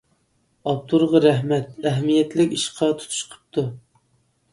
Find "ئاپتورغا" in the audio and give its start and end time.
0.69-1.19